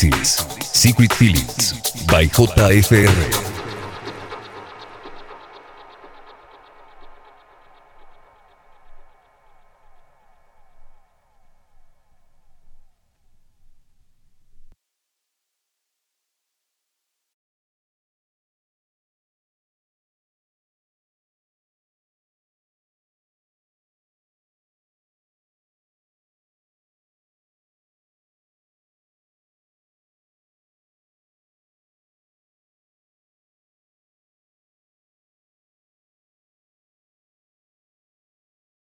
Secret 0.00 1.12
Feelings 1.12 1.74
by 2.06 2.24
JFR. 2.24 3.49